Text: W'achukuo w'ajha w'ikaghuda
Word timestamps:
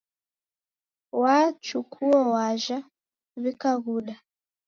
W'achukuo 1.21 2.17
w'ajha 2.33 2.77
w'ikaghuda 3.41 4.15